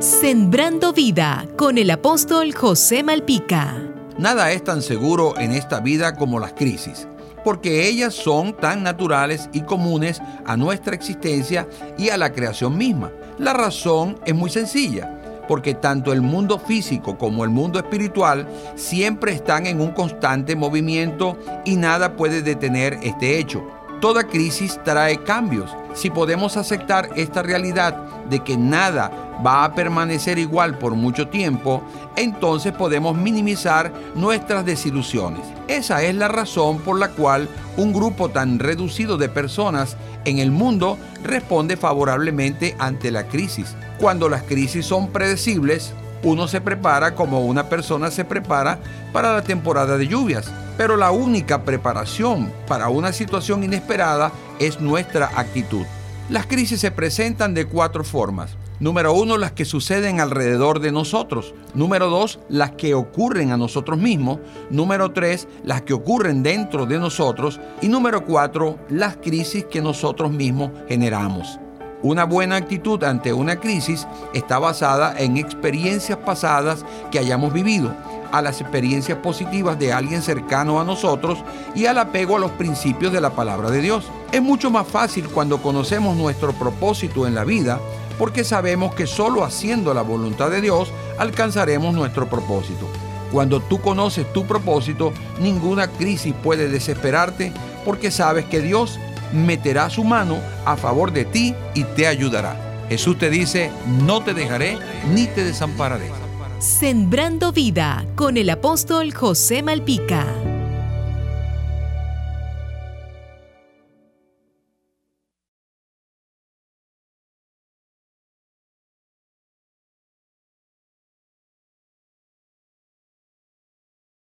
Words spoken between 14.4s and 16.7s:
sencilla porque tanto el mundo